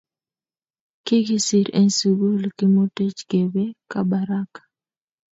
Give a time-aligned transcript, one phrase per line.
[1.05, 4.61] Kikisir en sukul kimutech kepe kabaraka